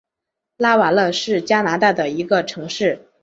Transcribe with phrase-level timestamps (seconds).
[0.57, 3.05] 拉瓦勒是加拿大的一个城市。